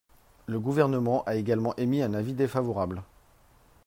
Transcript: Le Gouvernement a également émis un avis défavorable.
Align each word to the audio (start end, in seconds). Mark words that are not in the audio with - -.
Le 0.47 0.59
Gouvernement 0.59 1.23
a 1.27 1.35
également 1.35 1.75
émis 1.75 2.01
un 2.01 2.15
avis 2.15 2.33
défavorable. 2.33 3.03